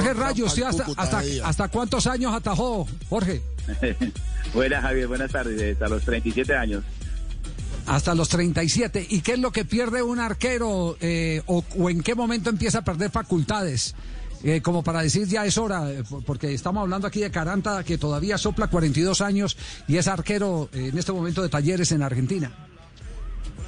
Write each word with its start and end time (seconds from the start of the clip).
Jorge 0.00 0.14
Rayo, 0.14 0.44
¿usted 0.46 0.62
hasta, 0.62 0.84
hasta, 0.96 1.22
hasta 1.44 1.68
cuántos 1.68 2.06
años 2.06 2.34
atajó, 2.34 2.88
Jorge? 3.08 3.42
buenas, 4.54 4.82
Javier, 4.82 5.06
buenas 5.06 5.30
tardes. 5.30 5.74
Hasta 5.74 5.88
los 5.88 6.02
37 6.04 6.54
años. 6.56 6.82
Hasta 7.86 8.14
los 8.14 8.28
37. 8.28 9.06
¿Y 9.08 9.20
qué 9.20 9.32
es 9.32 9.38
lo 9.38 9.52
que 9.52 9.64
pierde 9.64 10.02
un 10.02 10.20
arquero 10.20 10.96
eh, 11.00 11.42
o, 11.46 11.64
o, 11.78 11.90
en 11.90 12.02
qué 12.02 12.14
momento 12.14 12.50
empieza 12.50 12.78
a 12.78 12.84
perder 12.84 13.10
facultades? 13.10 13.94
Eh, 14.42 14.62
como 14.62 14.82
para 14.82 15.02
decir 15.02 15.26
ya 15.26 15.44
es 15.44 15.58
hora, 15.58 15.90
eh, 15.90 16.02
porque 16.24 16.54
estamos 16.54 16.80
hablando 16.80 17.06
aquí 17.06 17.20
de 17.20 17.30
Caranta, 17.30 17.84
que 17.84 17.98
todavía 17.98 18.38
sopla 18.38 18.68
42 18.68 19.20
años 19.20 19.56
y 19.86 19.98
es 19.98 20.08
arquero 20.08 20.70
en 20.72 20.96
este 20.96 21.12
momento 21.12 21.42
de 21.42 21.50
talleres 21.50 21.92
en 21.92 22.02
Argentina. 22.02 22.50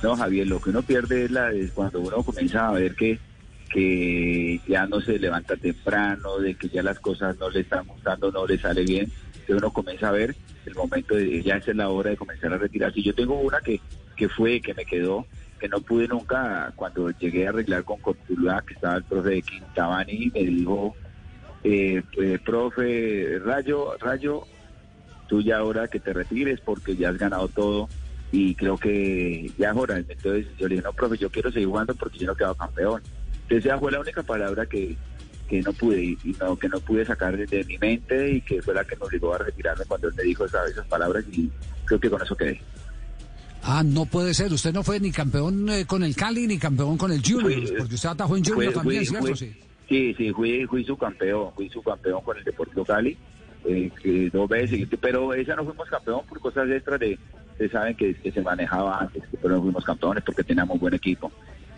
No, 0.02 0.16
Javier, 0.16 0.46
lo 0.46 0.60
que 0.60 0.70
uno 0.70 0.82
pierde 0.82 1.26
es, 1.26 1.30
la, 1.30 1.52
es 1.52 1.70
cuando 1.72 2.00
uno 2.00 2.22
comienza 2.22 2.68
a 2.68 2.72
ver 2.72 2.94
que, 2.96 3.20
que 3.72 4.60
ya 4.68 4.86
no 4.86 5.00
se 5.00 5.18
levanta 5.18 5.56
temprano, 5.56 6.38
de 6.38 6.54
que 6.54 6.68
ya 6.68 6.82
las 6.82 7.00
cosas 7.00 7.38
no 7.38 7.48
le 7.48 7.60
están 7.60 7.86
gustando, 7.86 8.30
no 8.30 8.46
le 8.46 8.58
sale 8.58 8.82
bien, 8.84 9.10
que 9.46 9.54
uno 9.54 9.72
comienza 9.72 10.08
a 10.08 10.12
ver 10.12 10.36
el 10.66 10.74
momento 10.74 11.14
de 11.14 11.42
ya 11.42 11.56
es 11.56 11.66
la 11.74 11.88
hora 11.88 12.10
de 12.10 12.16
comenzar 12.16 12.52
a 12.52 12.58
retirarse. 12.58 13.02
Yo 13.02 13.14
tengo 13.14 13.40
una 13.40 13.60
que, 13.60 13.80
que 14.14 14.28
fue, 14.28 14.60
que 14.60 14.74
me 14.74 14.84
quedó, 14.84 15.26
que 15.58 15.68
no 15.68 15.80
pude 15.80 16.06
nunca, 16.06 16.72
cuando 16.76 17.10
llegué 17.10 17.46
a 17.46 17.48
arreglar 17.48 17.82
con 17.84 17.98
Cortuluá, 18.00 18.62
que 18.66 18.74
estaba 18.74 18.96
el 18.96 19.04
profe 19.04 19.30
de 19.30 19.42
Quintabani, 19.42 20.30
me 20.34 20.40
dijo, 20.40 20.94
eh, 21.64 22.02
eh, 22.20 22.38
profe 22.44 23.38
Rayo, 23.38 23.96
Rayo, 23.98 24.42
tú 25.28 25.40
ya 25.40 25.58
ahora 25.58 25.88
que 25.88 25.98
te 25.98 26.12
retires 26.12 26.60
porque 26.60 26.94
ya 26.94 27.08
has 27.08 27.16
ganado 27.16 27.48
todo 27.48 27.88
y 28.32 28.54
creo 28.54 28.76
que 28.76 29.50
ya 29.56 29.70
es 29.70 29.76
hora. 29.76 29.96
Entonces 29.96 30.46
yo 30.58 30.68
le 30.68 30.74
dije, 30.74 30.84
no, 30.84 30.92
profe, 30.92 31.16
yo 31.16 31.30
quiero 31.30 31.50
seguir 31.50 31.68
jugando 31.68 31.94
porque 31.94 32.18
yo 32.18 32.26
no 32.26 32.34
quedo 32.34 32.54
campeón. 32.54 33.02
Esa 33.48 33.78
fue 33.78 33.92
la 33.92 34.00
única 34.00 34.22
palabra 34.22 34.66
que, 34.66 34.96
que 35.48 35.60
no 35.60 35.72
pude 35.72 36.02
y 36.02 36.36
no, 36.40 36.56
que 36.56 36.68
no 36.68 36.80
pude 36.80 37.04
sacar 37.04 37.36
de, 37.36 37.64
mi 37.64 37.78
mente 37.78 38.32
y 38.32 38.40
que 38.40 38.62
fue 38.62 38.74
la 38.74 38.84
que 38.84 38.96
me 38.96 39.04
obligó 39.04 39.34
a 39.34 39.38
retirarme 39.38 39.84
cuando 39.86 40.08
él 40.08 40.14
me 40.16 40.22
dijo 40.22 40.44
esas, 40.46 40.70
esas 40.70 40.86
palabras 40.86 41.24
y 41.30 41.50
creo 41.84 42.00
que 42.00 42.10
con 42.10 42.22
eso 42.22 42.36
quedé. 42.36 42.60
Ah, 43.62 43.82
no 43.84 44.06
puede 44.06 44.34
ser. 44.34 44.52
Usted 44.52 44.72
no 44.72 44.82
fue 44.82 44.98
ni 44.98 45.12
campeón 45.12 45.68
eh, 45.68 45.86
con 45.86 46.02
el 46.02 46.16
Cali 46.16 46.46
ni 46.46 46.58
campeón 46.58 46.96
con 46.96 47.12
el 47.12 47.22
Junior, 47.22 47.62
porque 47.78 47.94
usted 47.94 48.08
atajó 48.08 48.36
en 48.36 48.44
Junior 48.44 48.72
también, 48.72 49.06
¿cierto? 49.06 49.36
sí, 49.36 49.52
sí, 49.88 50.14
sí 50.16 50.32
fui, 50.32 50.66
fui 50.66 50.84
su 50.84 50.96
campeón, 50.96 51.52
fui 51.54 51.68
su 51.68 51.82
campeón 51.82 52.22
con 52.22 52.36
el 52.36 52.44
Deportivo 52.44 52.84
Cali 52.84 53.16
eh, 53.64 54.30
dos 54.32 54.48
veces, 54.48 54.88
pero 55.00 55.32
esa 55.34 55.54
no 55.54 55.64
fuimos 55.64 55.88
campeón 55.88 56.22
por 56.28 56.40
cosas 56.40 56.68
extras 56.70 56.98
de, 56.98 57.18
ustedes 57.52 57.70
saben 57.70 57.94
que, 57.94 58.14
que, 58.14 58.32
se 58.32 58.40
manejaba 58.40 58.98
antes, 58.98 59.22
pero 59.40 59.56
no 59.56 59.62
fuimos 59.62 59.84
campeones 59.84 60.24
porque 60.24 60.42
teníamos 60.42 60.80
buen 60.80 60.94
equipo. 60.94 61.30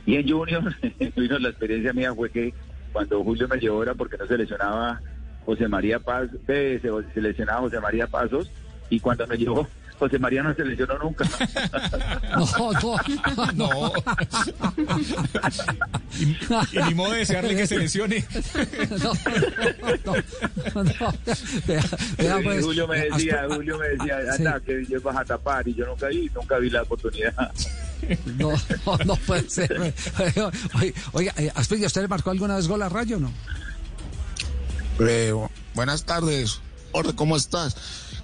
Y 0.06 0.16
en 0.16 0.28
Junior, 0.28 0.62
la 1.40 1.48
experiencia 1.48 1.92
mía 1.92 2.14
fue 2.14 2.30
que 2.30 2.52
cuando 2.92 3.22
Julio 3.24 3.48
me 3.48 3.58
llevó 3.58 3.82
era 3.82 3.94
porque 3.94 4.16
no 4.16 4.26
seleccionaba 4.26 5.00
José 5.44 5.68
María 5.68 5.98
Paz, 5.98 6.28
eh, 6.48 6.78
se 6.80 6.90
seleccionaba 7.12 7.60
José 7.60 7.80
María 7.80 8.06
Pasos, 8.06 8.50
y 8.90 9.00
cuando 9.00 9.26
me 9.26 9.36
llevó 9.36 9.66
José 9.98 10.18
María 10.18 10.42
no 10.42 10.54
se 10.54 10.64
lesionó 10.64 10.98
nunca. 10.98 11.24
No, 12.34 12.72
no, 12.72 13.52
no. 13.54 13.92
y, 16.18 16.24
y, 16.24 16.82
ni 16.88 16.94
modo 16.94 17.12
de 17.12 17.18
desearle 17.18 17.54
que 17.54 17.66
se 17.66 17.78
lesione. 17.78 18.24
No, 19.02 19.12
no, 20.74 20.84
no. 20.84 21.14
Vea, 21.66 21.82
vea, 22.18 22.40
pues, 22.42 22.64
Julio 22.64 22.88
me 22.88 23.00
decía, 23.02 23.46
Julio 23.48 23.78
me 23.78 23.88
decía, 23.90 24.18
anda, 24.36 24.60
sí. 24.66 24.86
que 24.86 24.98
vas 24.98 25.16
a 25.16 25.24
tapar, 25.24 25.68
y 25.68 25.74
yo 25.74 25.86
nunca 25.86 26.08
vi, 26.08 26.28
nunca 26.34 26.58
vi 26.58 26.70
la 26.70 26.82
oportunidad. 26.82 27.52
No, 28.38 28.52
no, 28.86 28.98
no 29.04 29.16
puede 29.16 29.48
ser. 29.48 29.94
Oiga, 31.12 31.34
eh, 31.36 31.50
Aspilla, 31.54 31.86
¿usted 31.86 32.02
le 32.02 32.08
marcó 32.08 32.30
alguna 32.30 32.56
vez 32.56 32.68
gol 32.68 32.82
a 32.82 32.88
Rayo 32.88 33.16
o 33.16 33.20
no? 33.20 33.32
Eh, 35.00 35.32
buenas 35.74 36.04
tardes. 36.04 36.60
Hola, 36.92 37.12
¿cómo 37.14 37.36
estás? 37.36 37.76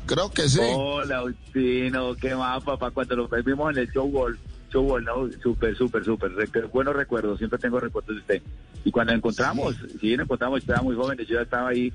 Creo 0.06 0.30
que 0.30 0.48
sí. 0.48 0.60
Hola, 0.62 1.24
Ustino, 1.24 2.14
qué 2.16 2.34
más, 2.34 2.62
papá. 2.62 2.90
Cuando 2.90 3.16
lo 3.16 3.28
vimos 3.44 3.72
en 3.72 3.78
el 3.78 3.90
show 3.92 4.08
ball, 4.10 4.38
show 4.72 4.82
ball, 4.84 5.04
¿no? 5.04 5.28
Súper, 5.42 5.76
súper, 5.76 6.04
súper. 6.04 6.30
Buenos 6.72 6.94
recuerdos, 6.94 7.38
siempre 7.38 7.58
tengo 7.58 7.80
recuerdos 7.80 8.16
de 8.16 8.20
usted. 8.20 8.42
Y 8.84 8.90
cuando 8.90 9.12
encontramos, 9.12 9.76
sí, 9.76 9.98
sí 10.00 10.16
nos 10.16 10.24
encontramos, 10.24 10.60
estaba 10.60 10.82
muy 10.82 10.96
joven, 10.96 11.18
yo 11.18 11.36
ya 11.36 11.42
estaba 11.42 11.68
ahí, 11.68 11.92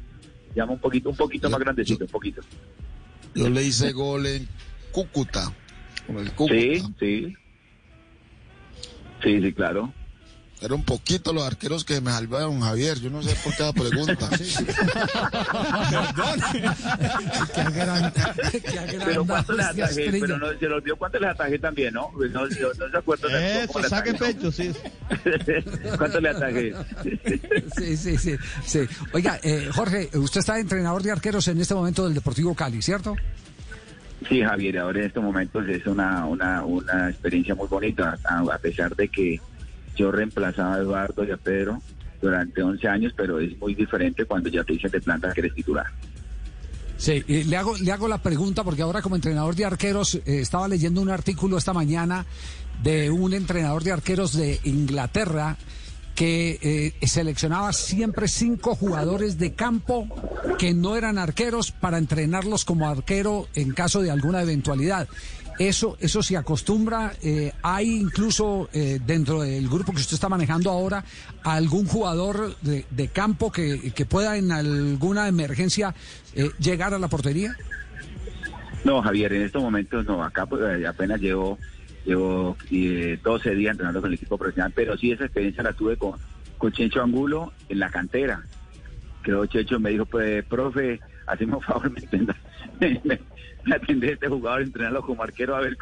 ya 0.56 0.66
un 0.66 0.80
poquito, 0.80 1.10
un 1.10 1.16
poquito 1.16 1.48
yo, 1.48 1.52
más 1.52 1.60
grandecito, 1.60 2.00
yo, 2.00 2.06
un 2.06 2.12
poquito. 2.12 2.42
Yo 3.34 3.50
le 3.50 3.64
hice 3.64 3.92
gol 3.92 4.26
en 4.28 4.48
Cúcuta, 4.92 5.52
con 6.06 6.18
el 6.18 6.32
Cúcuta. 6.34 6.54
Sí, 6.54 6.84
sí. 7.00 7.36
Sí, 9.26 9.42
sí, 9.42 9.54
claro. 9.54 9.92
Era 10.62 10.74
un 10.74 10.84
poquito 10.84 11.34
los 11.34 11.44
arqueros 11.44 11.84
que 11.84 12.00
me 12.00 12.12
salvaron, 12.12 12.62
Javier. 12.62 13.00
Yo 13.02 13.10
no 13.10 13.22
sé 13.22 13.36
por 13.44 13.54
qué 13.56 13.64
la 13.64 13.74
pregunta. 13.74 14.30
Qué 17.54 17.64
gran, 17.72 18.14
qué 18.14 19.00
pero 19.04 19.26
cuánto 19.28 19.54
le 19.54 19.64
atajé, 19.64 20.12
pero 20.12 20.38
no, 20.38 20.58
se 20.58 20.68
lo 20.68 20.76
olvidó 20.78 20.96
cuánto 20.96 21.20
les 21.20 21.32
atajé 21.32 21.60
también, 21.60 21.94
¿no? 21.94 22.10
No, 22.18 22.48
no, 22.48 22.48
no 22.48 22.90
se 22.90 22.98
acuerdan. 22.98 23.44
Eso, 23.44 23.84
saque 23.84 24.12
atajé, 24.12 24.34
pecho, 24.34 24.46
¿no? 24.46 24.52
sí. 24.52 24.72
¿Cuánto 25.98 26.22
le 26.22 26.30
atajé? 26.30 26.74
sí, 27.76 27.98
sí, 27.98 28.18
sí, 28.18 28.36
sí. 28.66 28.80
Oiga, 29.12 29.40
eh, 29.44 29.70
Jorge, 29.74 30.10
usted 30.14 30.40
está 30.40 30.58
entrenador 30.58 31.04
de 31.04 31.12
arqueros 31.12 31.48
en 31.50 31.60
este 31.60 31.74
momento 31.74 32.06
del 32.06 32.14
Deportivo 32.14 32.56
Cali, 32.56 32.82
¿cierto? 32.82 33.16
Sí, 34.28 34.42
Javier, 34.42 34.80
ahora 34.80 35.00
en 35.00 35.06
estos 35.06 35.24
momentos 35.24 35.68
es 35.68 35.86
una, 35.86 36.26
una, 36.26 36.64
una 36.66 37.10
experiencia 37.10 37.54
muy 37.54 37.68
bonita, 37.68 38.18
a, 38.24 38.58
pesar 38.58 38.96
de 38.96 39.08
que 39.08 39.40
yo 39.96 40.12
reemplazaba 40.12 40.76
a 40.76 40.78
Eduardo 40.80 41.24
y 41.24 41.32
a 41.32 41.38
Pedro 41.38 41.82
durante 42.22 42.62
11 42.64 42.88
años, 42.88 43.14
pero 43.16 43.40
es 43.40 43.58
muy 43.60 43.76
diferente 43.76 44.26
cuando 44.26 44.50
ya 44.50 44.64
te 44.64 44.74
dicen 44.74 44.90
de 44.90 45.02
planta 45.02 45.32
que 45.32 45.42
eres 45.42 45.54
titular. 45.54 45.86
Sí, 46.98 47.24
le 47.28 47.58
hago, 47.58 47.78
le 47.78 47.92
hago 47.92 48.08
la 48.08 48.18
pregunta 48.18 48.64
porque 48.64 48.82
ahora 48.82 49.02
como 49.02 49.16
entrenador 49.16 49.54
de 49.54 49.66
arqueros 49.66 50.16
eh, 50.16 50.22
estaba 50.26 50.68
leyendo 50.68 51.02
un 51.02 51.10
artículo 51.10 51.58
esta 51.58 51.74
mañana 51.74 52.26
de 52.82 53.12
un 53.12 53.34
entrenador 53.34 53.84
de 53.84 53.92
arqueros 53.92 54.34
de 54.34 54.60
Inglaterra 54.64 55.58
que 56.16 56.94
eh, 57.02 57.08
seleccionaba 57.08 57.74
siempre 57.74 58.28
cinco 58.28 58.76
jugadores 58.76 59.38
de 59.38 59.54
campo 59.54 60.08
que 60.58 60.74
no 60.74 60.96
eran 60.96 61.18
arqueros 61.18 61.72
para 61.72 61.98
entrenarlos 61.98 62.66
como 62.66 62.88
arquero 62.88 63.48
en 63.54 63.74
caso 63.74 64.02
de 64.02 64.12
alguna 64.12 64.42
eventualidad. 64.42 65.08
Eso, 65.58 65.96
eso 66.00 66.22
se 66.22 66.36
acostumbra. 66.36 67.14
Eh, 67.22 67.54
hay 67.62 67.96
incluso 67.96 68.70
eh, 68.74 69.00
dentro 69.06 69.42
del 69.42 69.70
grupo 69.70 69.94
que 69.94 70.02
usted 70.02 70.16
está 70.16 70.28
manejando 70.28 70.70
ahora 70.70 71.04
algún 71.44 71.86
jugador 71.86 72.56
de, 72.62 73.08
campo 73.08 73.52
que, 73.52 73.94
que, 73.94 74.06
pueda 74.06 74.38
en 74.38 74.52
alguna 74.52 75.28
emergencia 75.28 75.96
eh, 76.34 76.50
llegar 76.60 76.94
a 76.94 77.00
la 77.00 77.08
portería. 77.08 77.56
No, 78.84 79.02
Javier, 79.02 79.34
en 79.34 79.44
estos 79.44 79.62
momentos 79.62 80.06
no. 80.06 80.24
Acá 80.24 80.46
pues, 80.46 80.62
apenas 80.86 81.22
llevo 81.22 81.58
llevo 82.06 82.56
12 82.70 83.56
días 83.56 83.72
entrenando 83.72 84.02
con 84.02 84.10
el 84.10 84.16
equipo 84.16 84.38
profesional, 84.38 84.72
pero 84.76 84.98
sí 84.98 85.12
esa 85.12 85.26
experiencia 85.26 85.64
la 85.64 85.74
tuve 85.74 85.98
con, 85.98 86.14
con 86.58 86.72
Chencho 86.72 87.02
Angulo 87.02 87.54
en 87.70 87.80
la 87.80 87.90
cantera. 87.90 88.44
Creo 89.22 89.46
Checho 89.48 89.80
me 89.80 89.90
dijo, 89.90 90.06
pues, 90.06 90.46
profe, 90.46 91.00
hacemos 91.26 91.66
favor, 91.66 91.90
me 91.92 92.00
entiendas. 92.00 92.38
atender 93.74 94.12
a 94.12 94.14
este 94.14 94.28
jugador, 94.28 94.62
entrenarlo 94.62 95.02
como 95.02 95.24
arquero 95.24 95.56
a 95.56 95.62
ver 95.62 95.78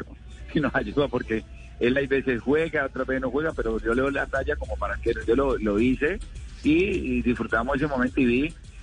si 0.52 0.60
nos 0.60 0.74
ayuda, 0.74 1.08
porque 1.08 1.44
él 1.80 1.96
hay 1.96 2.06
veces 2.06 2.40
juega, 2.40 2.86
otras 2.86 3.06
veces 3.06 3.20
no 3.20 3.30
juega, 3.30 3.52
pero 3.52 3.78
yo 3.80 3.94
le 3.94 4.02
doy 4.02 4.12
la 4.12 4.26
talla 4.26 4.56
como 4.56 4.76
para 4.76 4.94
arquero. 4.94 5.20
Yo 5.26 5.36
lo, 5.36 5.58
lo 5.58 5.78
hice 5.78 6.18
y, 6.62 7.20
disfrutamos 7.22 7.76
ese 7.76 7.86
momento 7.86 8.20
y 8.20 8.24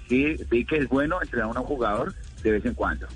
vi 0.09 0.65
que 0.65 0.77
es 0.77 0.87
bueno 0.89 1.21
entrenar 1.21 1.55
a 1.55 1.61
un 1.61 1.65
jugador 1.65 2.13
de 2.43 2.51
vez 2.51 2.65
en 2.65 2.73
cuando. 2.73 3.07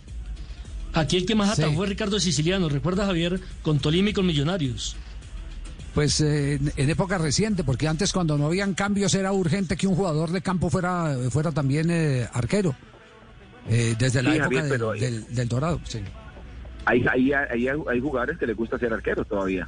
Aquí 0.96 1.18
el 1.18 1.26
que 1.26 1.36
más 1.36 1.52
atajó 1.52 1.70
sí. 1.72 1.76
fue 1.76 1.88
Ricardo 1.88 2.20
Siciliano, 2.20 2.70
recuerda 2.70 3.06
Javier, 3.06 3.40
con 3.62 3.80
Tolima 3.80 4.10
y 4.10 4.14
con 4.14 4.26
Millonarios. 4.26 4.96
Pues 5.94 6.20
eh, 6.22 6.60
en 6.76 6.90
época 6.90 7.18
reciente, 7.18 7.64
porque 7.64 7.88
antes 7.88 8.12
cuando 8.12 8.38
no 8.38 8.48
habían 8.48 8.74
cambios 8.74 9.14
era 9.14 9.32
urgente 9.32 9.78
que 9.78 9.88
un 9.88 9.96
jugador 9.96 10.32
de 10.32 10.42
campo 10.42 10.70
fuera, 10.70 11.16
fuera 11.30 11.52
también 11.52 11.90
eh, 11.90 12.28
arquero. 12.34 12.76
Eh, 13.70 13.96
desde 13.98 14.22
la 14.22 14.32
Sí, 14.32 14.36
época 14.38 14.44
Javier, 14.46 14.64
del, 14.64 14.72
pero- 14.72 14.92
del- 14.94 15.34
del 15.36 15.48
Dorado, 15.48 15.80
sí. 15.86 16.00
Hay, 16.86 17.04
hay, 17.12 17.32
hay, 17.34 17.68
hay 17.68 18.00
jugadores 18.00 18.38
que 18.38 18.46
les 18.46 18.56
gusta 18.56 18.78
ser 18.78 18.94
arqueros 18.94 19.28
todavía. 19.28 19.68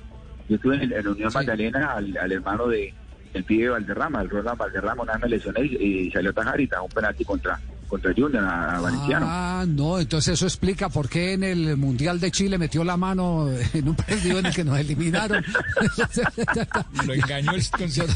Yo 0.50 0.56
estuve 0.58 0.76
en, 0.84 0.92
en 0.94 1.08
Unión 1.08 1.32
Sí. 1.32 1.38
Magdalena 1.38 1.94
al, 1.94 2.16
al 2.18 2.32
hermano 2.32 2.68
de 2.68 2.94
el 3.34 3.44
pibe 3.44 3.70
Valderrama, 3.70 4.22
el 4.22 4.30
Roland 4.30 4.58
Valderrama, 4.58 5.04
una 5.04 5.14
vez 5.14 5.22
me 5.24 5.30
lesioné 5.30 5.62
y, 5.66 6.08
y 6.08 6.12
salió 6.12 6.30
a 6.32 6.34
tajar 6.34 6.60
y 6.62 6.68
tajó 6.68 6.84
un 6.86 6.92
penalti 6.92 7.26
contra, 7.26 7.60
contra 7.88 8.14
Junior 8.14 8.44
a, 8.44 8.78
a 8.78 8.82
Valenciano. 8.82 9.26
Ah, 9.30 9.66
no, 9.68 10.00
entonces 10.00 10.34
eso 10.34 10.46
explica 10.46 10.90
por 10.90 11.10
qué 11.10 11.34
en 11.34 11.44
el 11.44 11.78
Mundial 11.78 12.20
de 12.20 12.32
Chile 12.32 12.58
metió 12.58 12.84
la 12.84 12.98
mano 12.98 13.50
en 13.74 13.88
un 13.90 13.96
partido 13.96 14.40
en 14.40 14.46
el 14.48 14.54
que 14.54 14.64
nos 14.64 14.78
eliminaron. 14.80 15.44
Lo 17.06 17.14
engañó 17.14 17.52
el 17.54 17.70
concepto. 17.70 18.14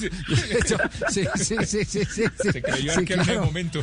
sí, 1.10 1.26
sí, 1.36 1.56
sí, 1.66 1.86
sí, 1.86 1.86
sí, 1.86 2.04
sí. 2.06 2.52
Se 2.52 2.62
creyó 2.62 2.94
Sí, 2.94 3.00
arquero 3.00 3.22
en 3.24 3.30
el 3.30 3.40
momento. 3.40 3.82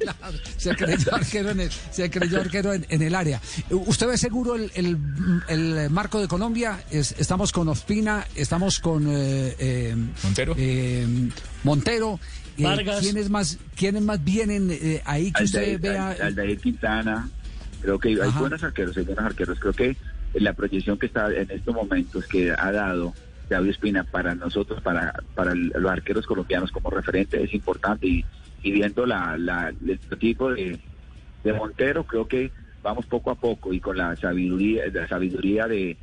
Claro, 0.00 0.38
se 0.56 0.74
creyó 0.76 1.14
arquero 1.14 1.50
en 1.50 1.60
el, 1.60 1.70
se 1.90 2.10
creyó 2.10 2.40
arquero 2.40 2.72
en, 2.72 2.86
en 2.88 3.02
el 3.02 3.14
área. 3.14 3.40
¿Usted 3.70 4.06
ve 4.08 4.18
seguro 4.18 4.54
el, 4.56 4.70
el, 4.74 4.98
el 5.48 5.90
marco 5.90 6.20
de 6.20 6.28
Colombia? 6.28 6.82
Es- 6.90 7.14
estamos 7.18 7.52
con 7.52 7.68
Ospina, 7.68 8.26
estamos 8.34 8.80
con 8.80 9.06
eh, 9.08 9.54
eh, 9.58 9.96
Montero. 10.22 10.54
eh, 10.56 11.06
Montero. 11.64 12.20
Eh, 12.60 12.64
Vargas. 12.64 13.00
¿quiénes 13.00 13.30
más, 13.30 13.58
quiénes 13.76 14.02
más 14.02 14.22
vienen 14.24 14.68
eh, 14.70 15.02
ahí 15.04 15.32
que 15.32 15.44
usted 15.44 15.80
vea? 15.80 16.10
Al- 16.10 16.22
Aldair 16.22 16.58
Quintana, 16.60 17.28
creo 17.80 17.98
que 17.98 18.08
hay 18.08 18.18
Ajá. 18.20 18.40
buenos 18.40 18.62
arqueros, 18.62 18.96
hay 18.96 19.04
buenos 19.04 19.24
arqueros. 19.24 19.58
Creo 19.60 19.72
que 19.72 19.96
la 20.34 20.52
proyección 20.52 20.98
que 20.98 21.06
está 21.06 21.32
en 21.32 21.50
estos 21.50 21.74
momentos 21.74 22.26
que 22.26 22.52
ha 22.56 22.70
dado 22.72 23.14
David 23.48 23.70
Espina 23.70 24.04
para 24.04 24.34
nosotros, 24.34 24.80
para, 24.82 25.12
para 25.34 25.54
los 25.54 25.90
arqueros 25.90 26.24
colombianos 26.26 26.70
como 26.70 26.88
referente 26.90 27.42
es 27.42 27.52
importante 27.52 28.06
y, 28.06 28.24
y 28.62 28.70
viendo 28.72 29.06
la, 29.06 29.36
la, 29.36 29.68
el 29.86 29.98
tipo 30.18 30.52
de, 30.52 30.78
de 31.42 31.52
Montero, 31.52 32.04
creo 32.04 32.28
que 32.28 32.52
vamos 32.82 33.06
poco 33.06 33.30
a 33.30 33.34
poco 33.34 33.72
y 33.74 33.80
con 33.80 33.96
la 33.98 34.14
sabiduría, 34.16 34.84
la 34.92 35.08
sabiduría 35.08 35.66
de, 35.66 35.96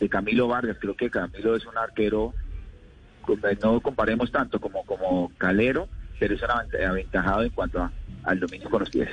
de 0.00 0.08
Camilo 0.08 0.48
Vargas, 0.48 0.78
creo 0.80 0.96
que 0.96 1.10
Camilo 1.10 1.54
es 1.56 1.66
un 1.66 1.76
arquero 1.76 2.32
como- 3.22 3.38
no 3.62 3.80
comparemos 3.80 4.30
tanto 4.32 4.60
como 4.60 4.84
como 4.84 5.30
Calero, 5.38 5.88
un 6.20 6.28
avent- 6.28 6.88
aventajado 6.88 7.42
en 7.42 7.50
cuanto 7.50 7.82
a- 7.82 7.92
al 8.24 8.40
dominio 8.40 8.68
con 8.70 8.80
los 8.80 8.90
pies. 8.90 9.08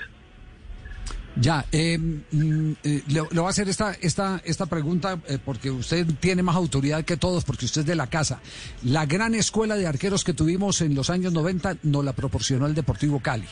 Ya, 1.38 1.66
eh, 1.72 1.98
mm, 1.98 2.72
eh, 2.84 3.04
le, 3.08 3.14
le 3.14 3.22
voy 3.40 3.46
a 3.46 3.50
hacer 3.50 3.70
esta, 3.70 3.94
esta, 4.02 4.42
esta 4.44 4.66
pregunta 4.66 5.18
eh, 5.28 5.38
porque 5.44 5.72
usted 5.72 6.06
tiene 6.20 6.44
más 6.44 6.58
autoridad 6.58 7.06
que 7.06 7.16
todos, 7.16 7.46
porque 7.46 7.64
usted 7.66 7.82
es 7.82 7.88
de 7.88 7.96
la 7.96 8.08
casa. 8.08 8.42
La 8.84 9.06
gran 9.06 9.34
escuela 9.34 9.76
de 9.76 9.88
arqueros 9.88 10.26
que 10.26 10.34
tuvimos 10.34 10.82
en 10.82 10.94
los 10.94 11.10
años 11.10 11.32
90 11.32 11.78
nos 11.84 12.04
la 12.04 12.12
proporcionó 12.12 12.66
el 12.68 12.76
Deportivo 12.76 13.22
Cali. 13.22 13.46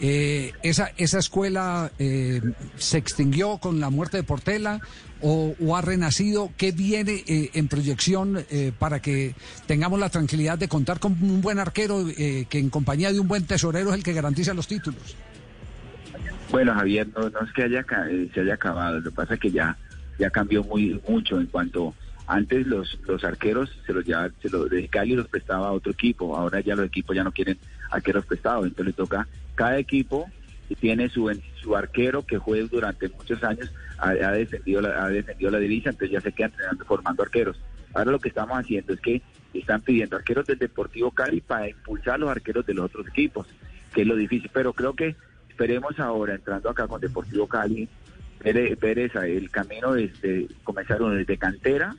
Eh, 0.00 0.52
esa, 0.62 0.90
¿Esa 0.96 1.18
escuela 1.18 1.92
eh, 1.98 2.40
se 2.76 2.98
extinguió 2.98 3.58
con 3.58 3.80
la 3.80 3.90
muerte 3.90 4.16
de 4.16 4.22
Portela 4.24 4.80
o, 5.22 5.54
o 5.64 5.76
ha 5.76 5.82
renacido? 5.82 6.50
¿Qué 6.56 6.72
viene 6.72 7.22
eh, 7.26 7.50
en 7.54 7.68
proyección 7.68 8.44
eh, 8.50 8.72
para 8.78 9.00
que 9.00 9.34
tengamos 9.66 10.00
la 10.00 10.10
tranquilidad 10.10 10.58
de 10.58 10.68
contar 10.68 10.98
con 10.98 11.12
un 11.22 11.40
buen 11.40 11.58
arquero 11.58 12.08
eh, 12.08 12.46
que 12.48 12.58
en 12.58 12.70
compañía 12.70 13.12
de 13.12 13.20
un 13.20 13.28
buen 13.28 13.46
tesorero 13.46 13.90
es 13.90 13.96
el 13.96 14.02
que 14.02 14.12
garantiza 14.12 14.52
los 14.52 14.66
títulos? 14.66 15.16
Bueno, 16.50 16.74
Javier, 16.74 17.08
no, 17.16 17.30
no 17.30 17.40
es 17.40 17.52
que 17.52 17.62
haya 17.62 17.84
eh, 18.10 18.28
se 18.34 18.40
haya 18.40 18.54
acabado, 18.54 18.98
lo 18.98 19.04
que 19.04 19.10
pasa 19.10 19.34
es 19.34 19.40
que 19.40 19.50
ya 19.50 19.76
ya 20.18 20.30
cambió 20.30 20.62
muy 20.62 21.00
mucho 21.08 21.40
en 21.40 21.46
cuanto 21.46 21.94
antes 22.26 22.66
los 22.66 22.98
los 23.06 23.24
arqueros 23.24 23.70
se 23.86 23.92
los 23.92 24.04
llevaba, 24.04 24.30
se 24.40 24.48
los 24.48 24.70
de 24.70 24.88
Cali 24.88 25.14
los 25.14 25.28
prestaba 25.28 25.68
a 25.68 25.72
otro 25.72 25.92
equipo, 25.92 26.36
ahora 26.36 26.60
ya 26.60 26.74
los 26.74 26.86
equipos 26.86 27.14
ya 27.14 27.24
no 27.24 27.32
quieren 27.32 27.58
arqueros 27.90 28.24
prestados, 28.26 28.64
entonces 28.64 28.86
le 28.86 28.92
toca 28.92 29.28
cada 29.54 29.78
equipo 29.78 30.30
que 30.68 30.74
tiene 30.74 31.08
su 31.08 31.30
su 31.60 31.76
arquero 31.76 32.24
que 32.24 32.38
juega 32.38 32.66
durante 32.70 33.08
muchos 33.10 33.42
años 33.44 33.72
ha, 33.98 34.10
ha 34.10 34.32
defendido 34.32 34.80
la, 34.80 35.04
ha 35.04 35.08
defendido 35.08 35.50
la 35.50 35.58
divisa, 35.58 35.90
entonces 35.90 36.12
ya 36.12 36.20
se 36.20 36.32
quedan 36.32 36.50
entrenando, 36.50 36.84
formando 36.84 37.22
arqueros. 37.22 37.60
Ahora 37.92 38.10
lo 38.10 38.18
que 38.18 38.28
estamos 38.28 38.58
haciendo 38.58 38.92
es 38.92 39.00
que 39.00 39.22
están 39.52 39.82
pidiendo 39.82 40.16
arqueros 40.16 40.46
del 40.46 40.58
Deportivo 40.58 41.10
Cali 41.10 41.40
para 41.40 41.68
impulsar 41.68 42.18
los 42.18 42.30
arqueros 42.30 42.66
de 42.66 42.74
los 42.74 42.86
otros 42.86 43.06
equipos, 43.08 43.46
que 43.94 44.02
es 44.02 44.06
lo 44.06 44.16
difícil, 44.16 44.50
pero 44.52 44.72
creo 44.72 44.94
que 44.94 45.14
esperemos 45.48 45.98
ahora, 46.00 46.34
entrando 46.34 46.68
acá 46.70 46.88
con 46.88 47.00
Deportivo 47.00 47.46
Cali, 47.46 47.88
ver, 48.52 48.98
esa, 48.98 49.26
el 49.26 49.50
camino 49.50 49.92
desde 49.92 50.48
comenzar 50.64 50.98
desde 50.98 51.38
cantera 51.38 51.94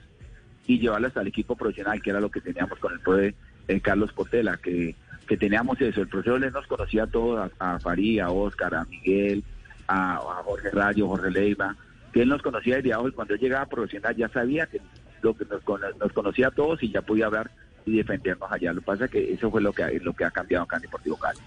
y 0.67 0.79
llevarlo 0.79 1.07
hasta 1.07 1.21
el 1.21 1.27
equipo 1.27 1.55
profesional, 1.55 2.01
que 2.01 2.09
era 2.09 2.19
lo 2.19 2.29
que 2.31 2.41
teníamos 2.41 2.79
con 2.79 2.93
el 2.93 2.99
poder 2.99 3.35
de 3.67 3.81
Carlos 3.81 4.11
Portela, 4.13 4.57
que, 4.57 4.95
que 5.27 5.37
teníamos 5.37 5.79
eso. 5.81 6.01
El 6.01 6.07
profesor 6.07 6.39
les 6.39 6.53
nos 6.53 6.65
conocía 6.67 7.03
a 7.03 7.07
todos, 7.07 7.51
a, 7.59 7.75
a 7.75 7.79
Faría, 7.79 8.25
a 8.25 8.31
Oscar, 8.31 8.73
a 8.75 8.85
Miguel, 8.85 9.43
a, 9.87 10.15
a 10.15 10.43
Jorge 10.43 10.71
Rayo, 10.71 11.07
Jorge 11.07 11.31
Leiva, 11.31 11.75
que 12.13 12.21
él 12.23 12.29
nos 12.29 12.41
conocía 12.41 12.77
desde 12.77 12.93
abajo 12.93 13.09
y 13.09 13.11
cuando 13.11 13.33
él 13.35 13.39
llegaba 13.39 13.65
profesional 13.67 14.15
ya 14.15 14.29
sabía 14.29 14.65
que 14.67 14.81
lo 15.21 15.35
que 15.35 15.45
nos, 15.45 15.61
nos 15.99 16.13
conocía 16.13 16.47
a 16.47 16.51
todos 16.51 16.81
y 16.83 16.91
ya 16.91 17.01
podía 17.01 17.25
hablar 17.27 17.51
y 17.85 17.97
defendernos 17.97 18.51
allá. 18.51 18.73
Lo 18.73 18.81
que 18.81 18.85
pasa 18.85 19.05
es 19.05 19.11
que 19.11 19.33
eso 19.33 19.51
fue 19.51 19.61
lo 19.61 19.73
que, 19.73 19.99
lo 20.01 20.13
que 20.13 20.25
ha 20.25 20.31
cambiado 20.31 20.63
acá 20.63 20.77
en 20.77 20.83
Deportivo 20.83 21.17
Cali. 21.17 21.39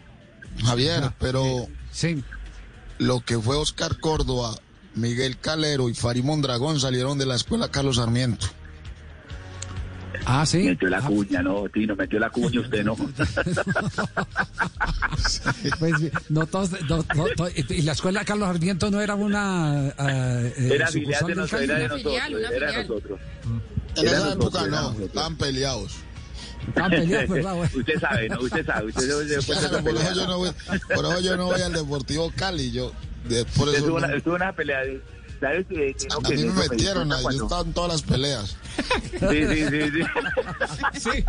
Javier, 0.65 1.03
pero 1.19 1.67
Sí. 1.91 2.23
lo 2.99 3.21
que 3.21 3.39
fue 3.39 3.57
Oscar 3.57 3.99
Córdoba, 4.01 4.51
Miguel 4.95 5.39
Calero 5.39 5.89
y 5.89 5.95
Farid 5.95 6.25
Mondragón 6.25 6.81
salieron 6.81 7.19
de 7.19 7.27
la 7.27 7.37
escuela 7.37 7.71
Carlos 7.71 7.97
Sarmiento. 7.97 8.47
Ah, 10.27 10.45
sí. 10.45 10.65
Metió 10.65 10.89
la 10.89 10.99
Ah, 10.99 11.07
cuña, 11.07 11.43
no, 11.43 11.65
Tino, 11.73 11.95
metió 11.97 12.19
la 12.19 12.31
cuña, 12.31 12.61
usted 12.61 12.85
no. 12.85 12.97
Pues, 15.79 15.93
no 16.29 16.47
todos, 16.47 16.71
no- 16.89 17.05
no- 17.15 17.27
to- 17.37 17.49
y 17.69 17.83
la 17.83 17.93
escuela 17.93 18.25
Carlos 18.25 18.49
Sarmiento 18.49 18.91
no 18.91 19.01
era 19.01 19.15
una 19.15 19.89
eh, 19.99 20.55
Era 20.73 20.87
filial 20.89 21.27
de 21.27 21.35
nosotros, 21.35 21.63
era 21.63 21.79
de 21.79 21.89
nosotros, 21.89 22.15
filial, 22.25 22.53
era 22.53 22.73
de 22.73 22.83
nosotros. 22.85 23.21
En 23.97 24.07
Era 24.07 24.17
esa 24.19 24.35
nosotros, 24.35 24.65
época 24.65 24.69
no, 24.99 25.05
estaban 25.05 25.37
peleados. 25.37 25.97
Estaban 26.69 26.91
peleados, 26.91 27.29
¿verdad? 27.29 27.55
Bueno. 27.55 27.73
Usted 27.77 28.01
sabe, 28.01 28.29
¿no? 28.29 28.41
Usted 28.41 28.67
sabe, 28.67 28.87
usted 28.87 29.09
Claro, 29.09 29.77
se- 29.77 29.83
por, 29.83 29.97
eso 29.97 30.15
yo 30.15 30.27
no 30.27 30.39
voy, 30.39 30.51
por 30.95 31.05
eso 31.05 31.21
yo 31.21 31.37
no 31.37 31.47
voy 31.47 31.61
al 31.63 31.73
Deportivo 31.73 32.33
Cali. 32.37 32.71
Yo, 32.73 32.93
por 32.93 33.33
Usted 33.33 33.39
eso 33.39 33.77
estuvo 33.77 34.01
no- 34.01 34.07
una, 34.07 34.17
estuvo 34.17 34.35
una 34.35 34.53
pelea. 34.53 34.81
de- 34.81 35.01
A 36.25 36.29
que 36.29 36.37
mí 36.37 36.45
me 36.45 36.69
metieron 36.69 37.13
ahí, 37.13 37.23
cuenta 37.23 37.39
yo 37.39 37.45
estaba 37.45 37.63
en 37.63 37.73
todas 37.73 37.91
las 37.93 38.03
peleas. 38.03 38.57
cuando- 39.19 39.31
Sí, 39.31 39.47
sí, 39.47 39.65
sí, 39.71 39.91
sí. 41.01 41.11
Sí. 41.11 41.25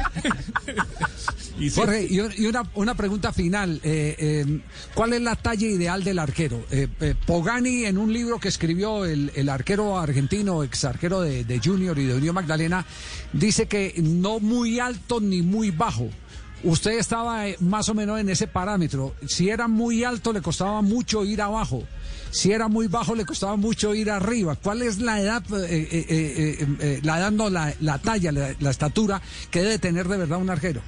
Y 1.59 1.69
sí, 1.69 1.75
Jorge, 1.79 2.07
y, 2.09 2.19
un- 2.21 2.31
y 2.38 2.45
una, 2.45 2.63
una 2.75 2.95
pregunta 2.95 3.33
final. 3.33 3.81
eh, 3.83 4.15
eh, 4.17 4.59
¿Cuál 4.94 5.13
es 5.13 5.21
la 5.21 5.35
talla 5.35 5.67
ideal 5.67 6.03
del 6.03 6.19
arquero? 6.19 6.63
Eh, 6.71 6.88
eh, 7.01 7.15
Pogani, 7.25 7.85
en 7.85 7.97
un 7.97 8.13
libro 8.13 8.39
que 8.39 8.47
escribió 8.47 9.03
el, 9.06 9.31
el 9.35 9.50
arquero 9.50 9.97
argentino, 10.00 10.63
ex 10.63 10.85
arquero 10.85 11.19
de, 11.21 11.44
de 11.44 11.59
Junior 11.59 11.97
y 12.00 12.06
de 12.06 12.13
Unión 12.15 12.35
Magdalena, 12.35 12.85
dice 13.33 13.67
que 13.67 13.94
no 13.97 14.39
muy 14.39 14.79
alto 14.79 15.19
ni 15.19 15.41
muy 15.41 15.71
bajo. 15.71 16.09
Usted 16.63 17.00
estaba 17.00 17.47
eh, 17.47 17.56
más 17.61 17.88
o 17.89 17.94
menos 17.94 18.19
en 18.19 18.29
ese 18.29 18.47
parámetro. 18.47 19.13
Si 19.25 19.50
era 19.50 19.67
muy 19.67 20.03
alto, 20.03 20.33
le 20.33 20.41
costaba 20.41 20.81
mucho 20.81 21.23
ir 21.23 21.41
abajo. 21.41 21.83
Si 22.31 22.51
era 22.51 22.67
muy 22.67 22.88
bajo, 22.88 23.15
le 23.15 23.25
costaba 23.25 23.56
mucho 23.56 23.95
ir 23.95 24.11
arriba. 24.11 24.56
¿Cuál 24.61 24.81
es 24.81 25.00
la 25.00 25.19
edad, 25.21 25.41
eh, 25.53 25.88
eh, 25.91 26.06
eh, 26.09 26.67
eh, 26.79 27.00
la 27.03 27.17
edad, 27.19 27.31
no, 27.31 27.50
la, 27.50 27.73
la 27.79 27.97
talla, 27.97 28.31
la, 28.31 28.69
estatura 28.69 29.21
que 29.50 29.61
debe 29.61 29.79
tener 29.79 30.07
de 30.07 30.17
verdad 30.17 30.39
un 30.39 30.50
arquero? 30.50 30.81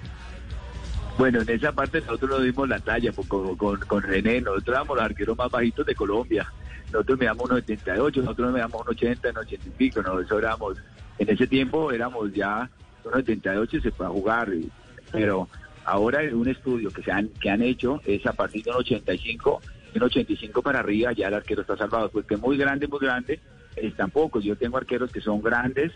Bueno, 1.17 1.41
en 1.41 1.49
esa 1.49 1.71
parte 1.71 2.01
nosotros 2.01 2.29
nos 2.31 2.43
dimos 2.43 2.67
la 2.69 2.79
talla 2.79 3.11
pues, 3.11 3.27
con, 3.27 3.55
con, 3.55 4.01
René. 4.01 4.41
Nosotros 4.41 4.75
éramos 4.75 4.97
los 4.97 5.05
arqueros 5.05 5.37
más 5.37 5.49
bajitos 5.49 5.85
de 5.85 5.95
Colombia. 5.95 6.51
Nosotros 6.91 7.17
medíamos 7.17 7.45
unos 7.49 7.59
78, 7.61 8.21
nosotros 8.21 8.51
medíamos 8.51 8.81
unos 8.81 8.89
80, 8.89 9.29
unos 9.29 9.43
80 9.45 9.67
y 9.67 9.71
pico. 9.71 10.01
Nosotros 10.01 10.39
éramos, 10.39 10.77
en 11.17 11.29
ese 11.29 11.47
tiempo 11.47 11.91
éramos 11.91 12.31
ya 12.33 12.69
unos 13.03 13.19
78 13.19 13.77
y 13.77 13.81
se 13.81 13.91
fue 13.91 14.05
a 14.05 14.09
jugar. 14.09 14.53
y- 14.53 14.69
pero 15.11 15.47
ahora 15.85 16.21
un 16.33 16.47
estudio 16.47 16.91
que 16.91 17.03
se 17.03 17.11
han, 17.11 17.29
que 17.29 17.49
han 17.49 17.61
hecho 17.61 18.01
es 18.05 18.25
a 18.25 18.33
partir 18.33 18.63
de 18.63 18.71
un 18.71 18.77
85, 18.77 19.61
de 19.93 19.99
un 19.99 20.03
85 20.05 20.61
para 20.61 20.79
arriba 20.79 21.11
ya 21.13 21.27
el 21.27 21.33
arquero 21.33 21.61
está 21.61 21.77
salvado. 21.77 22.09
Porque 22.09 22.37
muy 22.37 22.57
grande, 22.57 22.87
muy 22.87 22.99
grande, 22.99 23.39
es 23.75 23.95
tampoco. 23.95 24.39
Yo 24.39 24.55
tengo 24.55 24.77
arqueros 24.77 25.11
que 25.11 25.21
son 25.21 25.41
grandes, 25.41 25.91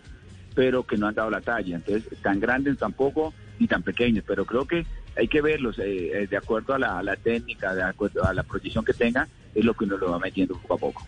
pero 0.53 0.83
que 0.83 0.97
no 0.97 1.07
han 1.07 1.15
dado 1.15 1.29
la 1.29 1.41
talla. 1.41 1.75
Entonces, 1.75 2.05
tan 2.21 2.39
grandes 2.39 2.77
tampoco 2.77 3.33
ni 3.59 3.67
tan 3.67 3.83
pequeños, 3.83 4.23
pero 4.27 4.45
creo 4.45 4.65
que 4.65 4.85
hay 5.15 5.27
que 5.27 5.41
verlos 5.41 5.79
eh, 5.79 6.23
eh, 6.23 6.27
de 6.27 6.37
acuerdo 6.37 6.73
a 6.73 6.79
la, 6.79 6.99
a 6.99 7.03
la 7.03 7.15
técnica, 7.15 7.73
de 7.73 7.83
acuerdo 7.83 8.25
a 8.25 8.33
la 8.33 8.43
proyección 8.43 8.83
que 8.83 8.93
tenga, 8.93 9.27
es 9.53 9.63
lo 9.63 9.73
que 9.73 9.85
uno 9.85 9.97
lo 9.97 10.11
va 10.11 10.19
metiendo 10.19 10.57
poco 10.57 10.73
a 10.73 10.77
poco. 10.77 11.05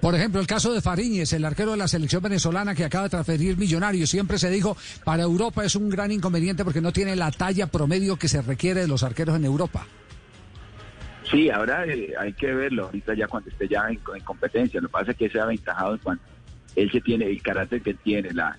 Por 0.00 0.14
ejemplo, 0.14 0.40
el 0.40 0.46
caso 0.46 0.72
de 0.72 0.80
Fariñez, 0.80 1.32
el 1.34 1.44
arquero 1.44 1.72
de 1.72 1.76
la 1.76 1.86
selección 1.86 2.22
venezolana 2.22 2.74
que 2.74 2.84
acaba 2.84 3.04
de 3.04 3.10
transferir 3.10 3.58
millonarios. 3.58 4.08
Siempre 4.08 4.38
se 4.38 4.48
dijo, 4.48 4.76
para 5.04 5.22
Europa 5.22 5.64
es 5.64 5.76
un 5.76 5.90
gran 5.90 6.10
inconveniente 6.10 6.64
porque 6.64 6.80
no 6.80 6.92
tiene 6.92 7.16
la 7.16 7.30
talla 7.30 7.66
promedio 7.66 8.16
que 8.16 8.28
se 8.28 8.40
requiere 8.40 8.80
de 8.80 8.88
los 8.88 9.02
arqueros 9.02 9.36
en 9.36 9.44
Europa. 9.44 9.86
Sí, 11.30 11.50
ahora 11.50 11.84
eh, 11.86 12.14
hay 12.18 12.32
que 12.32 12.52
verlo, 12.52 12.86
ahorita 12.86 13.14
ya 13.14 13.28
cuando 13.28 13.50
esté 13.50 13.68
ya 13.68 13.88
en, 13.88 14.00
en 14.16 14.24
competencia, 14.24 14.80
lo 14.80 14.88
que 14.88 14.92
pasa 14.92 15.10
es 15.12 15.16
que 15.16 15.28
se 15.28 15.38
ha 15.38 15.44
aventajado 15.44 15.92
en 15.92 15.98
cuanto 15.98 16.24
él 16.76 16.90
se 16.90 17.00
tiene, 17.00 17.26
el 17.26 17.42
carácter 17.42 17.82
que 17.82 17.94
tiene, 17.94 18.32
la, 18.32 18.58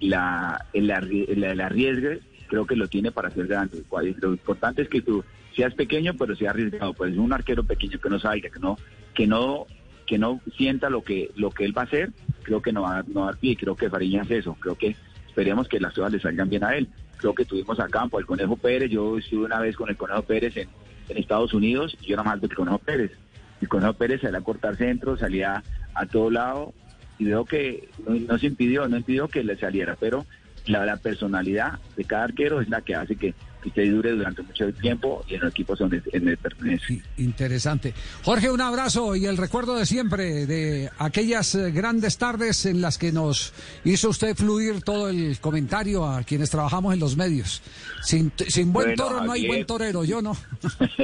la, 0.00 0.66
el, 0.72 0.90
el, 0.90 1.60
arriesgue, 1.60 2.20
creo 2.48 2.66
que 2.66 2.76
lo 2.76 2.88
tiene 2.88 3.12
para 3.12 3.30
ser 3.30 3.46
grande. 3.46 3.82
Lo 4.20 4.32
importante 4.32 4.82
es 4.82 4.88
que 4.88 5.02
tú 5.02 5.24
seas 5.54 5.74
pequeño, 5.74 6.14
pero 6.18 6.34
seas 6.34 6.50
arriesgado. 6.50 6.94
Pues 6.94 7.16
un 7.16 7.32
arquero 7.32 7.64
pequeño 7.64 7.98
que 8.00 8.10
no 8.10 8.18
salga, 8.18 8.48
que 8.48 8.58
no, 8.58 8.76
que 9.14 9.26
no, 9.26 9.66
que 10.10 10.18
no 10.18 10.40
sienta 10.56 10.90
lo 10.90 11.04
que, 11.04 11.30
lo 11.36 11.52
que 11.52 11.64
él 11.64 11.76
va 11.76 11.82
a 11.82 11.84
hacer, 11.84 12.10
creo 12.42 12.60
que 12.60 12.72
no 12.72 12.82
va, 12.82 13.04
no 13.06 13.22
a 13.22 13.26
dar 13.26 13.36
pie. 13.36 13.56
Creo 13.56 13.76
que 13.76 13.88
Fariña 13.88 14.22
es 14.22 14.30
eso. 14.32 14.56
Creo 14.58 14.74
que 14.74 14.96
esperemos 15.28 15.68
que 15.68 15.78
las 15.78 15.94
cosas 15.94 16.10
le 16.10 16.18
salgan 16.18 16.48
bien 16.48 16.64
a 16.64 16.74
él. 16.74 16.88
Creo 17.18 17.32
que 17.32 17.44
tuvimos 17.44 17.78
a 17.78 17.86
campo 17.86 18.18
el 18.18 18.26
Conejo 18.26 18.56
Pérez. 18.56 18.90
Yo 18.90 19.18
estuve 19.18 19.44
una 19.44 19.60
vez 19.60 19.76
con 19.76 19.88
el 19.88 19.96
Conejo 19.96 20.22
Pérez 20.22 20.56
en, 20.56 20.68
en 21.08 21.16
Estados 21.16 21.54
Unidos 21.54 21.96
y 22.00 22.08
yo 22.08 22.14
era 22.14 22.24
más 22.24 22.32
alto 22.34 22.48
que 22.48 22.54
el 22.54 22.56
Conejo 22.56 22.78
Pérez. 22.78 23.12
El 23.60 23.68
Conejo 23.68 23.92
Pérez 23.92 24.20
salía 24.20 24.40
a 24.40 24.42
cortar 24.42 24.74
centro, 24.74 25.16
salía 25.16 25.62
a 25.94 26.06
todo 26.06 26.28
lado 26.28 26.74
y 27.20 27.26
veo 27.26 27.44
que 27.44 27.88
no, 28.04 28.16
no 28.16 28.36
se 28.36 28.46
impidió, 28.46 28.88
no 28.88 28.96
impidió 28.96 29.28
que 29.28 29.44
le 29.44 29.56
saliera, 29.58 29.96
pero 30.00 30.26
la 30.66 30.96
personalidad 30.96 31.78
de 31.96 32.04
cada 32.04 32.24
arquero 32.24 32.60
es 32.60 32.68
la 32.68 32.80
que 32.80 32.96
hace 32.96 33.14
que 33.14 33.32
que 33.62 33.70
te 33.70 33.88
dure 33.90 34.12
durante 34.12 34.42
mucho 34.42 34.72
tiempo 34.74 35.24
y 35.28 35.34
en 35.34 35.40
los 35.42 35.50
equipos 35.50 35.78
donde, 35.78 36.00
donde 36.12 36.36
pertenece. 36.36 36.84
Sí, 36.86 37.02
interesante. 37.18 37.92
Jorge, 38.24 38.50
un 38.50 38.60
abrazo 38.60 39.14
y 39.16 39.26
el 39.26 39.36
recuerdo 39.36 39.76
de 39.76 39.86
siempre 39.86 40.46
de 40.46 40.90
aquellas 40.98 41.54
eh, 41.54 41.70
grandes 41.70 42.16
tardes 42.18 42.64
en 42.66 42.80
las 42.80 42.96
que 42.98 43.12
nos 43.12 43.52
hizo 43.84 44.08
usted 44.08 44.34
fluir 44.36 44.82
todo 44.82 45.08
el 45.08 45.38
comentario 45.40 46.06
a 46.06 46.22
quienes 46.22 46.50
trabajamos 46.50 46.94
en 46.94 47.00
los 47.00 47.16
medios. 47.16 47.62
Sin, 48.02 48.32
sin 48.48 48.72
buen 48.72 48.88
Bueno, 48.94 49.02
toro 49.04 49.16
no 49.24 49.32
hay 49.32 49.40
Javier. 49.42 49.48
buen 49.48 49.66
torero, 49.66 50.04
yo 50.04 50.22
no. 50.22 50.36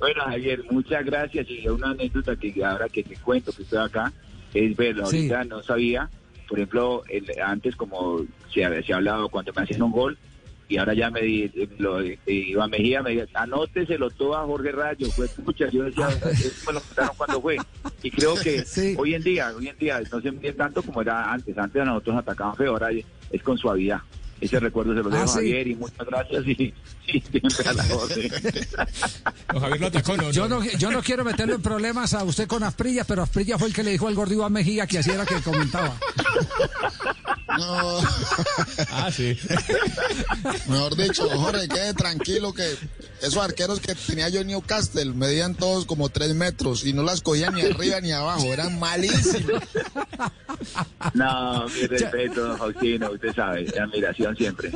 bueno, 0.00 0.22
Javier, 0.26 0.64
muchas 0.70 1.04
gracias. 1.04 1.46
Y 1.48 1.68
una 1.68 1.90
anécdota 1.90 2.36
que 2.36 2.52
ahora 2.64 2.88
que 2.88 3.02
te 3.02 3.16
cuento 3.16 3.52
que 3.52 3.62
estoy 3.62 3.78
acá 3.78 4.12
es 4.52 4.76
verlo. 4.76 5.06
Sí. 5.06 5.16
Ahorita 5.30 5.44
no 5.44 5.62
sabía, 5.62 6.08
por 6.48 6.58
ejemplo, 6.58 7.02
el- 7.08 7.26
antes 7.44 7.76
como 7.76 8.18
se, 8.52 8.82
se 8.82 8.92
ha 8.92 8.96
hablado 8.96 9.28
cuando 9.28 9.52
me 9.54 9.62
hacían 9.62 9.82
un 9.82 9.92
gol, 9.92 10.18
y 10.68 10.78
ahora 10.78 10.94
ya 10.94 11.10
me 11.10 11.20
di, 11.22 11.50
lo, 11.78 11.98
Iván 12.26 12.70
Mejía 12.70 13.02
me 13.02 13.10
dijo, 13.10 13.26
anóteselo 13.34 14.10
todo 14.10 14.36
a 14.36 14.44
Jorge 14.46 14.72
Rayo. 14.72 15.10
Fue 15.10 15.28
pucha, 15.28 15.68
yo 15.70 15.84
decía, 15.84 16.08
eso 16.32 16.50
me 16.66 16.72
lo 16.74 16.80
contaron 16.80 17.16
cuando 17.16 17.40
fue. 17.42 17.56
Y 18.02 18.10
creo 18.10 18.34
que 18.36 18.64
Sí. 18.66 18.94
hoy 18.98 19.14
en 19.14 19.22
día, 19.22 19.52
hoy 19.56 19.68
en 19.68 19.76
día 19.78 20.00
no 20.10 20.20
se 20.20 20.32
mide 20.32 20.52
tanto 20.54 20.82
como 20.82 21.02
era 21.02 21.32
antes. 21.32 21.56
Antes 21.58 21.82
a 21.82 21.84
nosotros 21.84 22.14
nos 22.16 22.22
atacaban 22.22 22.56
feo, 22.56 22.72
ahora 22.72 22.88
es 23.30 23.42
con 23.42 23.58
suavidad. 23.58 23.98
Ese 24.40 24.58
recuerdo 24.60 24.94
se 24.94 25.02
lo 25.02 25.08
Ah, 25.10 25.12
dejo 25.12 25.24
a 25.24 25.28
sí. 25.28 25.34
Javier 25.34 25.68
y 25.68 25.74
muchas 25.76 26.06
gracias 26.06 26.44
y, 26.46 26.74
y 27.06 27.20
siempre 27.20 27.68
a 27.68 27.72
la 27.72 27.84
orden. 27.94 28.30
No, 29.54 29.60
Javier 29.60 29.80
lo 29.80 29.86
atacó, 29.86 30.16
no. 30.16 30.30
Yo 30.32 30.48
no, 30.48 30.62
yo 30.64 30.90
no 30.90 31.02
quiero 31.02 31.24
meterlo 31.24 31.54
en 31.54 31.62
problemas 31.62 32.12
a 32.14 32.24
usted 32.24 32.46
con 32.48 32.62
Asprilla, 32.64 33.04
pero 33.04 33.22
Asprilla 33.22 33.58
fue 33.58 33.68
el 33.68 33.74
que 33.74 33.82
le 33.84 33.92
dijo 33.92 34.08
al 34.08 34.14
gordo 34.14 34.34
Iván 34.34 34.52
Mejía 34.52 34.86
que 34.86 34.98
así 34.98 35.10
era 35.10 35.24
que 35.24 35.36
comentaba. 35.36 35.96
No, 37.58 38.00
Ah, 38.90 39.10
sí. 39.12 39.36
mejor 40.68 40.96
dicho, 40.96 41.28
Jorge, 41.28 41.68
quede 41.68 41.94
tranquilo 41.94 42.52
que 42.52 42.76
esos 43.20 43.36
arqueros 43.38 43.80
que 43.80 43.94
tenía 43.94 44.28
yo 44.28 44.40
en 44.40 44.48
Newcastle 44.48 45.12
medían 45.14 45.54
todos 45.54 45.84
como 45.86 46.08
tres 46.08 46.34
metros 46.34 46.84
y 46.84 46.92
no 46.92 47.02
las 47.02 47.20
cogían 47.22 47.54
ni 47.54 47.62
arriba 47.62 48.00
ni 48.00 48.12
abajo, 48.12 48.44
eran 48.52 48.78
malísimos. 48.78 49.62
No, 51.14 51.66
mi 51.68 51.86
respeto, 51.86 52.56
Faustino, 52.56 53.10
usted 53.12 53.34
sabe, 53.34 53.66
admiración 53.80 54.36
siempre. 54.36 54.70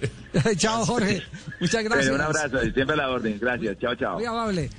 Chao, 0.56 0.84
Jorge. 0.84 1.22
Muchas 1.60 1.84
gracias. 1.84 2.04
Pero 2.06 2.14
un 2.14 2.20
abrazo, 2.20 2.60
siempre 2.72 2.94
a 2.94 2.96
la 2.96 3.10
orden. 3.10 3.38
Gracias, 3.40 3.78
chao, 3.78 3.94
chao. 3.94 4.14
Muy 4.16 4.24
amable. 4.26 4.70